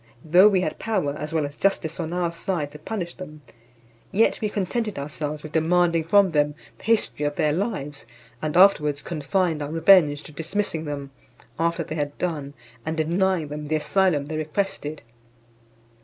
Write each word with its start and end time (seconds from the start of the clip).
Though 0.25 0.49
we 0.49 0.61
had 0.61 0.79
power, 0.79 1.13
as 1.15 1.31
well 1.31 1.45
as 1.45 1.55
justice 1.55 1.99
on 1.99 2.11
our 2.11 2.31
side, 2.31 2.71
to 2.71 2.79
punish 2.79 3.13
them, 3.13 3.43
yet 4.11 4.41
we 4.41 4.49
contented 4.49 4.97
ourselves 4.97 5.43
with 5.43 5.51
demanding 5.51 6.05
from 6.05 6.31
them 6.31 6.55
the 6.79 6.85
history 6.85 7.23
of 7.23 7.35
their 7.35 7.53
lives; 7.53 8.07
and 8.41 8.57
afterwards 8.57 9.03
confined 9.03 9.61
our 9.61 9.69
revenge 9.69 10.23
to 10.23 10.31
dismissing 10.31 10.85
them, 10.85 11.11
after 11.59 11.83
they 11.83 11.93
had 11.93 12.17
done, 12.17 12.55
and 12.83 12.97
denying 12.97 13.49
them 13.49 13.67
the 13.67 13.75
asylum 13.75 14.25
they 14.25 14.37
requested. 14.37 15.03